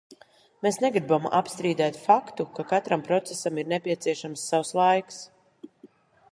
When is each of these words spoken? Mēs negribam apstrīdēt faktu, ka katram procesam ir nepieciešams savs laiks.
Mēs 0.67 0.77
negribam 0.85 1.27
apstrīdēt 1.39 1.99
faktu, 2.07 2.47
ka 2.59 2.67
katram 2.73 3.05
procesam 3.11 3.63
ir 3.65 3.69
nepieciešams 3.77 4.49
savs 4.53 4.77
laiks. 4.81 5.25